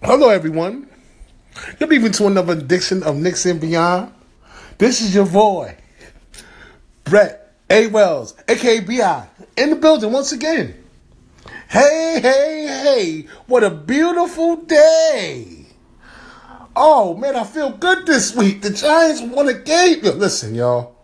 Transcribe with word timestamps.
Hello, 0.00 0.28
everyone. 0.28 0.88
Good 1.80 1.92
evening 1.92 2.12
to 2.12 2.28
another 2.28 2.52
edition 2.52 3.02
of 3.02 3.16
Nixon 3.16 3.58
Beyond. 3.58 4.12
This 4.78 5.00
is 5.00 5.12
your 5.12 5.26
boy, 5.26 5.76
Brett 7.02 7.52
A. 7.68 7.88
Wells, 7.88 8.36
aka 8.46 8.78
BI, 8.78 9.26
in 9.56 9.70
the 9.70 9.76
building 9.76 10.12
once 10.12 10.30
again. 10.30 10.84
Hey, 11.68 12.20
hey, 12.22 12.66
hey, 12.68 13.26
what 13.48 13.64
a 13.64 13.70
beautiful 13.70 14.54
day. 14.58 15.66
Oh, 16.76 17.16
man, 17.16 17.34
I 17.34 17.42
feel 17.42 17.70
good 17.70 18.06
this 18.06 18.36
week. 18.36 18.62
The 18.62 18.70
Giants 18.70 19.20
won 19.20 19.48
a 19.48 19.54
game. 19.54 19.98
Listen, 20.02 20.54
y'all. 20.54 20.94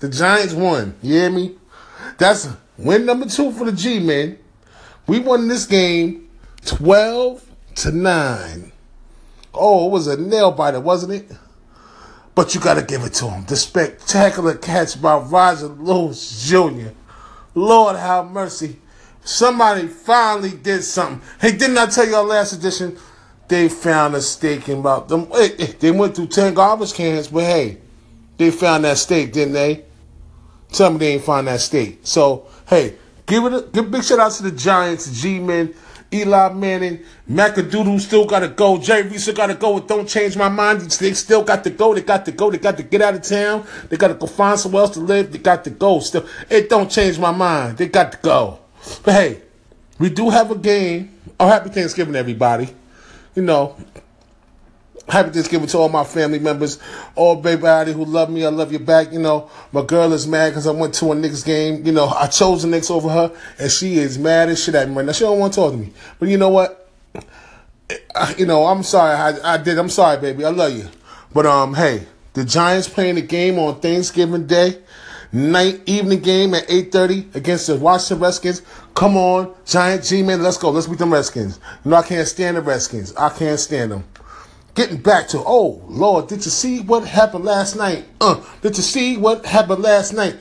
The 0.00 0.08
Giants 0.08 0.54
won. 0.54 0.96
You 1.02 1.14
hear 1.14 1.30
me? 1.30 1.54
That's 2.18 2.48
win 2.76 3.06
number 3.06 3.26
two 3.26 3.52
for 3.52 3.66
the 3.66 3.72
G, 3.72 4.00
man. 4.00 4.40
We 5.06 5.20
won 5.20 5.46
this 5.46 5.66
game 5.66 6.28
12 6.64 7.46
to 7.76 7.92
9. 7.92 8.72
Oh, 9.54 9.86
it 9.86 9.90
was 9.90 10.06
a 10.06 10.20
nail 10.20 10.52
biter, 10.52 10.80
wasn't 10.80 11.12
it? 11.12 11.36
But 12.34 12.54
you 12.54 12.60
got 12.60 12.74
to 12.74 12.82
give 12.82 13.02
it 13.02 13.14
to 13.14 13.28
him. 13.28 13.44
The 13.46 13.56
spectacular 13.56 14.54
catch 14.54 15.00
by 15.00 15.18
Roger 15.18 15.66
Lewis 15.66 16.48
Jr. 16.48 16.90
Lord 17.54 17.96
have 17.96 18.30
mercy. 18.30 18.78
Somebody 19.22 19.86
finally 19.86 20.52
did 20.52 20.82
something. 20.82 21.20
Hey, 21.40 21.52
didn't 21.52 21.78
I 21.78 21.86
tell 21.86 22.08
y'all 22.08 22.24
last 22.24 22.52
edition? 22.52 22.96
They 23.48 23.68
found 23.68 24.14
a 24.14 24.22
steak 24.22 24.68
in 24.68 24.78
about 24.78 25.08
them. 25.08 25.26
Eh, 25.34 25.50
eh, 25.58 25.72
they 25.78 25.90
went 25.90 26.14
through 26.14 26.28
10 26.28 26.54
garbage 26.54 26.94
cans, 26.94 27.28
but 27.28 27.42
hey, 27.42 27.78
they 28.38 28.50
found 28.50 28.84
that 28.84 28.96
steak, 28.96 29.32
didn't 29.32 29.54
they? 29.54 29.84
Tell 30.72 30.90
me 30.90 30.98
they 30.98 31.14
ain't 31.14 31.24
find 31.24 31.48
that 31.48 31.60
steak. 31.60 31.98
So, 32.04 32.46
hey, 32.68 32.94
give 33.26 33.44
it 33.44 33.52
a 33.52 33.62
give 33.72 33.90
big 33.90 34.04
shout 34.04 34.20
out 34.20 34.32
to 34.32 34.44
the 34.44 34.52
Giants, 34.52 35.20
G-Men, 35.20 35.74
Eli 36.12 36.52
Manning, 36.52 37.04
Macadoodle 37.30 38.00
still 38.00 38.26
got 38.26 38.40
to 38.40 38.48
go. 38.48 38.78
Jerry 38.78 39.02
Reese 39.02 39.30
got 39.32 39.46
to 39.46 39.54
go. 39.54 39.76
It 39.76 39.86
don't 39.86 40.08
change 40.08 40.36
my 40.36 40.48
mind. 40.48 40.80
They 40.80 41.12
still 41.12 41.44
got 41.44 41.62
to 41.64 41.70
go. 41.70 41.94
They 41.94 42.02
got 42.02 42.24
to 42.24 42.32
go. 42.32 42.50
They 42.50 42.58
got 42.58 42.76
to 42.78 42.82
get 42.82 43.00
out 43.00 43.14
of 43.14 43.22
town. 43.22 43.64
They 43.88 43.96
got 43.96 44.08
to 44.08 44.14
go 44.14 44.26
find 44.26 44.58
somewhere 44.58 44.82
else 44.82 44.94
to 44.94 45.00
live. 45.00 45.30
They 45.30 45.38
got 45.38 45.62
to 45.64 45.70
go. 45.70 46.00
Still, 46.00 46.26
it 46.48 46.68
don't 46.68 46.90
change 46.90 47.18
my 47.18 47.30
mind. 47.30 47.78
They 47.78 47.86
got 47.88 48.12
to 48.12 48.18
go. 48.18 48.58
But 49.04 49.14
hey, 49.14 49.42
we 49.98 50.10
do 50.10 50.30
have 50.30 50.50
a 50.50 50.56
game. 50.56 51.16
Oh, 51.38 51.46
happy 51.46 51.70
Thanksgiving, 51.70 52.16
everybody. 52.16 52.70
You 53.36 53.42
know, 53.42 53.76
happy 55.10 55.30
Thanksgiving 55.30 55.66
to 55.68 55.78
all 55.78 55.88
my 55.88 56.04
family 56.04 56.38
members, 56.38 56.78
all 57.14 57.38
everybody 57.38 57.92
who 57.92 58.04
love 58.04 58.30
me. 58.30 58.44
I 58.44 58.48
love 58.48 58.72
you 58.72 58.78
back. 58.78 59.12
You 59.12 59.18
know, 59.18 59.50
my 59.72 59.82
girl 59.82 60.12
is 60.12 60.26
mad 60.26 60.50
because 60.50 60.66
I 60.66 60.72
went 60.72 60.94
to 60.94 61.12
a 61.12 61.14
Knicks 61.14 61.42
game. 61.42 61.84
You 61.84 61.92
know, 61.92 62.08
I 62.08 62.26
chose 62.28 62.62
the 62.62 62.68
Knicks 62.68 62.90
over 62.90 63.08
her, 63.08 63.32
and 63.58 63.70
she 63.70 63.98
is 63.98 64.18
mad 64.18 64.48
as 64.48 64.62
shit 64.62 64.74
at 64.74 64.88
me 64.88 64.96
right 64.96 65.04
now. 65.04 65.12
She 65.12 65.24
don't 65.24 65.38
want 65.38 65.52
to 65.52 65.60
talk 65.60 65.72
to 65.72 65.78
me. 65.78 65.92
But 66.18 66.28
you 66.28 66.38
know 66.38 66.50
what? 66.50 66.88
You 68.38 68.46
know, 68.46 68.66
I'm 68.66 68.82
sorry. 68.82 69.12
I, 69.12 69.54
I 69.54 69.58
did. 69.58 69.78
I'm 69.78 69.88
sorry, 69.88 70.20
baby. 70.20 70.44
I 70.44 70.50
love 70.50 70.72
you. 70.72 70.88
But 71.34 71.46
um, 71.46 71.74
hey, 71.74 72.06
the 72.34 72.44
Giants 72.44 72.88
playing 72.88 73.16
the 73.16 73.22
game 73.22 73.58
on 73.58 73.80
Thanksgiving 73.80 74.46
Day 74.46 74.78
night 75.32 75.80
evening 75.86 76.20
game 76.20 76.54
at 76.54 76.66
8.30 76.68 77.34
against 77.34 77.66
the 77.66 77.76
Washington 77.76 78.22
Redskins. 78.22 78.62
Come 78.94 79.16
on, 79.16 79.54
Giant 79.64 80.04
G-Man, 80.04 80.42
let's 80.42 80.58
go. 80.58 80.70
Let's 80.70 80.86
beat 80.86 80.98
them 80.98 81.12
Redskins. 81.12 81.60
You 81.84 81.90
know, 81.92 81.96
I 81.98 82.02
can't 82.02 82.26
stand 82.26 82.56
the 82.56 82.62
Redskins. 82.62 83.14
I 83.14 83.28
can't 83.30 83.58
stand 83.58 83.92
them. 83.92 84.04
Getting 84.74 84.98
back 84.98 85.28
to, 85.28 85.38
oh, 85.38 85.82
Lord, 85.88 86.28
did 86.28 86.44
you 86.44 86.50
see 86.50 86.80
what 86.80 87.06
happened 87.06 87.44
last 87.44 87.76
night? 87.76 88.04
Uh, 88.20 88.40
did 88.62 88.76
you 88.76 88.82
see 88.82 89.16
what 89.16 89.44
happened 89.44 89.82
last 89.82 90.12
night? 90.12 90.36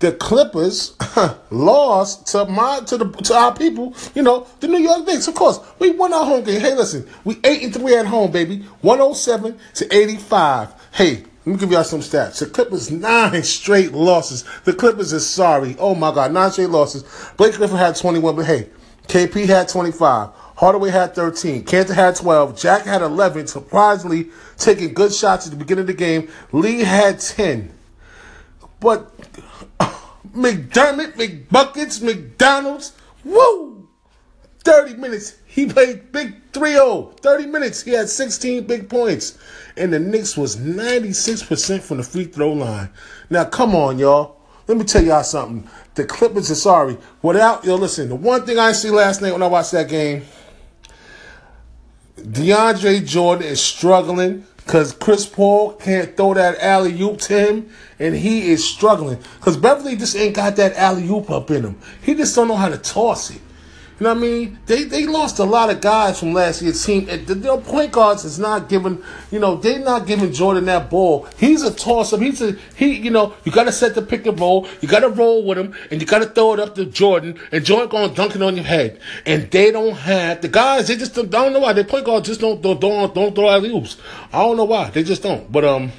The 0.00 0.12
Clippers 0.12 0.96
lost 1.50 2.26
to 2.28 2.46
my 2.46 2.80
to 2.86 2.96
the 2.96 3.04
to 3.04 3.34
our 3.34 3.54
people, 3.54 3.94
you 4.14 4.22
know, 4.22 4.46
the 4.60 4.68
New 4.68 4.78
York 4.78 5.06
Knicks. 5.06 5.28
Of 5.28 5.34
course, 5.34 5.60
we 5.78 5.90
won 5.90 6.14
our 6.14 6.24
home 6.24 6.42
game. 6.42 6.60
Hey, 6.60 6.74
listen, 6.74 7.06
we 7.24 7.38
eight 7.44 7.62
and 7.62 7.74
three 7.74 7.94
at 7.94 8.06
home, 8.06 8.32
baby. 8.32 8.60
One 8.80 8.98
hundred 8.98 9.16
seven 9.16 9.58
to 9.74 9.94
eighty 9.94 10.16
five. 10.16 10.72
Hey, 10.92 11.24
let 11.44 11.46
me 11.46 11.56
give 11.58 11.70
y'all 11.70 11.84
some 11.84 12.00
stats. 12.00 12.38
The 12.38 12.46
Clippers 12.46 12.90
nine 12.90 13.42
straight 13.42 13.92
losses. 13.92 14.44
The 14.64 14.72
Clippers 14.72 15.12
is 15.12 15.28
sorry. 15.28 15.76
Oh 15.78 15.94
my 15.94 16.14
God, 16.14 16.32
nine 16.32 16.50
straight 16.50 16.70
losses. 16.70 17.04
Blake 17.36 17.54
Griffin 17.56 17.76
had 17.76 17.94
twenty 17.94 18.20
one, 18.20 18.36
but 18.36 18.46
hey, 18.46 18.70
KP 19.06 19.46
had 19.46 19.68
twenty 19.68 19.92
five. 19.92 20.30
Hardaway 20.60 20.90
had 20.90 21.14
13. 21.14 21.64
Kanter 21.64 21.94
had 21.94 22.16
12. 22.16 22.54
Jack 22.54 22.82
had 22.82 23.00
11. 23.00 23.46
Surprisingly, 23.46 24.28
taking 24.58 24.92
good 24.92 25.10
shots 25.10 25.46
at 25.46 25.52
the 25.52 25.56
beginning 25.56 25.84
of 25.84 25.86
the 25.86 25.94
game. 25.94 26.28
Lee 26.52 26.80
had 26.80 27.18
10. 27.18 27.72
But 28.78 29.10
McDermott, 30.34 31.14
McBuckets, 31.14 32.02
McDonald's, 32.02 32.92
woo! 33.24 33.88
30 34.64 34.96
minutes. 34.96 35.38
He 35.46 35.64
played 35.64 36.12
big 36.12 36.52
3 36.52 36.72
0. 36.72 37.14
30 37.22 37.46
minutes. 37.46 37.82
He 37.82 37.92
had 37.92 38.10
16 38.10 38.66
big 38.66 38.90
points. 38.90 39.38
And 39.78 39.90
the 39.90 39.98
Knicks 39.98 40.36
was 40.36 40.58
96% 40.58 41.80
from 41.80 41.96
the 41.96 42.02
free 42.02 42.24
throw 42.24 42.52
line. 42.52 42.90
Now, 43.30 43.44
come 43.46 43.74
on, 43.74 43.98
y'all. 43.98 44.36
Let 44.66 44.76
me 44.76 44.84
tell 44.84 45.02
y'all 45.02 45.24
something. 45.24 45.66
The 45.94 46.04
Clippers 46.04 46.50
are 46.50 46.54
sorry. 46.54 46.98
Without, 47.22 47.64
yo, 47.64 47.76
listen, 47.76 48.10
the 48.10 48.14
one 48.14 48.44
thing 48.44 48.58
I 48.58 48.72
see 48.72 48.90
last 48.90 49.22
night 49.22 49.32
when 49.32 49.42
I 49.42 49.46
watched 49.46 49.72
that 49.72 49.88
game, 49.88 50.22
DeAndre 52.30 53.04
Jordan 53.04 53.44
is 53.44 53.60
struggling 53.60 54.46
because 54.58 54.92
Chris 54.92 55.26
Paul 55.26 55.72
can't 55.72 56.16
throw 56.16 56.34
that 56.34 56.60
alley 56.60 57.00
oop 57.02 57.18
to 57.22 57.36
him, 57.36 57.70
and 57.98 58.14
he 58.14 58.52
is 58.52 58.64
struggling 58.64 59.18
because 59.38 59.56
Beverley 59.56 59.96
just 59.96 60.14
ain't 60.14 60.36
got 60.36 60.54
that 60.56 60.76
alley 60.76 61.08
oop 61.08 61.28
up 61.28 61.50
in 61.50 61.64
him. 61.64 61.78
He 62.02 62.14
just 62.14 62.36
don't 62.36 62.46
know 62.46 62.54
how 62.54 62.68
to 62.68 62.78
toss 62.78 63.30
it. 63.30 63.40
You 64.00 64.04
know 64.04 64.14
what 64.14 64.18
I 64.18 64.22
mean? 64.22 64.58
They 64.64 64.84
they 64.84 65.04
lost 65.04 65.40
a 65.40 65.44
lot 65.44 65.68
of 65.68 65.82
guys 65.82 66.18
from 66.18 66.32
last 66.32 66.62
year's 66.62 66.82
team. 66.82 67.04
The, 67.04 67.34
the 67.34 67.58
point 67.58 67.92
guards 67.92 68.24
is 68.24 68.38
not 68.38 68.70
giving, 68.70 69.04
you 69.30 69.38
know, 69.38 69.56
they're 69.56 69.78
not 69.78 70.06
giving 70.06 70.32
Jordan 70.32 70.64
that 70.64 70.88
ball. 70.88 71.28
He's 71.36 71.62
a 71.62 71.70
toss 71.70 72.14
up. 72.14 72.20
He's 72.20 72.40
a 72.40 72.56
he. 72.76 72.94
You 72.94 73.10
know, 73.10 73.34
you 73.44 73.52
got 73.52 73.64
to 73.64 73.72
set 73.72 73.94
the 73.94 74.00
pick 74.00 74.24
and 74.24 74.40
roll. 74.40 74.66
You 74.80 74.88
got 74.88 75.00
to 75.00 75.10
roll 75.10 75.44
with 75.44 75.58
him, 75.58 75.74
and 75.90 76.00
you 76.00 76.06
got 76.06 76.20
to 76.20 76.26
throw 76.30 76.54
it 76.54 76.60
up 76.60 76.74
to 76.76 76.86
Jordan, 76.86 77.38
and 77.52 77.62
Jordan 77.62 77.90
going 77.90 78.14
dunking 78.14 78.40
on 78.40 78.54
your 78.54 78.64
head. 78.64 78.98
And 79.26 79.50
they 79.50 79.70
don't 79.70 79.94
have 79.94 80.40
the 80.40 80.48
guys. 80.48 80.88
They 80.88 80.96
just 80.96 81.14
don't, 81.14 81.26
I 81.34 81.44
don't 81.44 81.52
know 81.52 81.60
why. 81.60 81.74
Their 81.74 81.84
point 81.84 82.06
guards 82.06 82.26
just 82.26 82.40
don't 82.40 82.62
don't 82.62 82.80
don't, 82.80 83.14
don't 83.14 83.34
throw 83.34 83.50
alley 83.50 83.68
oops. 83.68 83.98
I 84.32 84.38
don't 84.38 84.56
know 84.56 84.64
why. 84.64 84.88
They 84.88 85.02
just 85.02 85.22
don't. 85.22 85.52
But 85.52 85.66
um. 85.66 85.92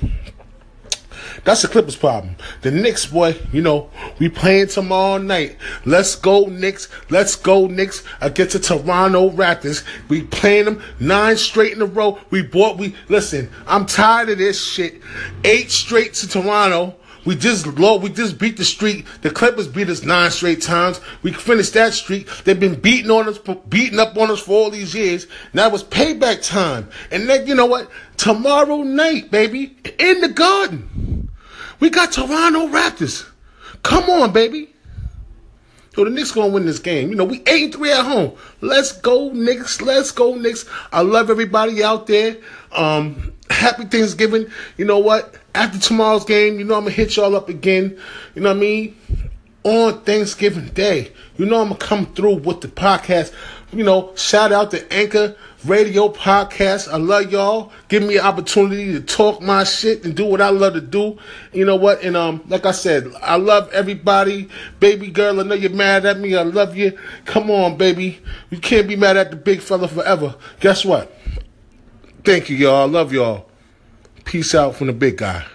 That's 1.43 1.63
the 1.63 1.67
Clippers 1.67 1.95
problem. 1.95 2.35
The 2.61 2.71
Knicks, 2.71 3.05
boy, 3.05 3.35
you 3.51 3.61
know, 3.61 3.89
we 4.19 4.29
playing 4.29 4.67
tomorrow 4.67 5.17
night. 5.17 5.57
Let's 5.85 6.15
go 6.15 6.45
Knicks. 6.45 6.87
Let's 7.09 7.35
go 7.35 7.65
Knicks 7.67 8.03
against 8.21 8.53
the 8.53 8.59
Toronto 8.59 9.31
Raptors. 9.31 9.83
We 10.07 10.23
playing 10.23 10.65
them 10.65 10.83
nine 10.99 11.37
straight 11.37 11.73
in 11.73 11.81
a 11.81 11.85
row. 11.85 12.19
We 12.29 12.43
bought, 12.43 12.77
we, 12.77 12.95
listen, 13.09 13.49
I'm 13.65 13.87
tired 13.87 14.29
of 14.29 14.37
this 14.37 14.63
shit. 14.63 15.01
Eight 15.43 15.71
straight 15.71 16.13
to 16.15 16.27
Toronto. 16.27 16.95
We 17.23 17.35
just 17.35 17.67
low, 17.67 17.97
we 17.97 18.09
just 18.09 18.39
beat 18.39 18.57
the 18.57 18.65
streak. 18.65 19.05
The 19.21 19.29
Clippers 19.29 19.67
beat 19.67 19.89
us 19.89 20.03
nine 20.03 20.31
straight 20.31 20.61
times. 20.61 20.99
We 21.21 21.33
finished 21.33 21.73
that 21.73 21.93
streak. 21.93 22.27
They've 22.43 22.59
been 22.59 22.79
beating 22.79 23.11
on 23.11 23.27
us, 23.27 23.37
beating 23.69 23.99
up 23.99 24.17
on 24.17 24.31
us 24.31 24.39
for 24.39 24.53
all 24.53 24.71
these 24.71 24.95
years. 24.95 25.27
Now 25.53 25.71
it's 25.73 25.83
payback 25.83 26.43
time. 26.43 26.89
And 27.11 27.29
then 27.29 27.45
you 27.45 27.53
know 27.53 27.67
what? 27.67 27.91
Tomorrow 28.17 28.81
night, 28.83 29.29
baby, 29.29 29.77
in 29.99 30.21
the 30.21 30.29
garden. 30.29 31.10
We 31.81 31.89
got 31.89 32.13
Toronto 32.13 32.67
Raptors. 32.67 33.27
Come 33.83 34.09
on, 34.09 34.31
baby. 34.31 34.69
So 35.95 36.05
the 36.05 36.09
Knicks 36.09 36.31
gonna 36.31 36.53
win 36.53 36.65
this 36.65 36.79
game. 36.79 37.09
You 37.09 37.15
know, 37.15 37.25
we 37.25 37.43
eight 37.47 37.63
and 37.63 37.73
three 37.73 37.91
at 37.91 38.05
home. 38.05 38.37
Let's 38.61 38.93
go, 38.93 39.29
Knicks. 39.33 39.81
Let's 39.81 40.11
go, 40.11 40.35
Knicks. 40.35 40.63
I 40.93 41.01
love 41.01 41.29
everybody 41.29 41.83
out 41.83 42.07
there. 42.07 42.37
Um, 42.71 43.33
happy 43.49 43.85
Thanksgiving. 43.85 44.45
You 44.77 44.85
know 44.85 44.99
what? 44.99 45.35
After 45.53 45.79
tomorrow's 45.79 46.23
game, 46.23 46.59
you 46.59 46.65
know 46.65 46.75
I'm 46.75 46.83
gonna 46.83 46.95
hit 46.95 47.17
y'all 47.17 47.35
up 47.35 47.49
again. 47.49 47.99
You 48.35 48.41
know 48.41 48.49
what 48.49 48.57
I 48.57 48.61
mean? 48.61 48.95
On 49.63 50.01
Thanksgiving 50.01 50.69
Day. 50.69 51.11
You 51.37 51.45
know 51.45 51.61
I'm 51.61 51.69
gonna 51.69 51.79
come 51.79 52.05
through 52.07 52.35
with 52.35 52.61
the 52.61 52.67
podcast. 52.67 53.33
You 53.71 53.83
know, 53.83 54.13
shout 54.15 54.51
out 54.51 54.71
to 54.71 54.93
Anchor 54.93 55.35
radio 55.65 56.09
podcast. 56.09 56.91
I 56.91 56.97
love 56.97 57.31
y'all. 57.31 57.71
Give 57.87 58.03
me 58.03 58.17
an 58.17 58.25
opportunity 58.25 58.91
to 58.93 59.01
talk 59.01 59.41
my 59.41 59.63
shit 59.63 60.03
and 60.03 60.15
do 60.15 60.25
what 60.25 60.41
I 60.41 60.49
love 60.49 60.73
to 60.73 60.81
do. 60.81 61.17
You 61.53 61.65
know 61.65 61.75
what? 61.75 62.03
And 62.03 62.17
um, 62.17 62.43
like 62.47 62.65
I 62.65 62.71
said, 62.71 63.11
I 63.21 63.37
love 63.37 63.71
everybody. 63.71 64.49
Baby 64.79 65.07
girl, 65.07 65.39
I 65.39 65.43
know 65.43 65.55
you're 65.55 65.71
mad 65.71 66.05
at 66.05 66.19
me. 66.19 66.35
I 66.35 66.43
love 66.43 66.75
you. 66.75 66.97
Come 67.25 67.49
on, 67.51 67.77
baby. 67.77 68.19
You 68.49 68.57
can't 68.57 68.87
be 68.87 68.95
mad 68.95 69.17
at 69.17 69.31
the 69.31 69.37
big 69.37 69.61
fella 69.61 69.87
forever. 69.87 70.35
Guess 70.59 70.85
what? 70.85 71.15
Thank 72.23 72.49
you, 72.49 72.57
y'all. 72.57 72.81
I 72.81 72.85
love 72.85 73.13
y'all. 73.13 73.49
Peace 74.25 74.53
out 74.53 74.75
from 74.75 74.87
the 74.87 74.93
big 74.93 75.17
guy. 75.17 75.45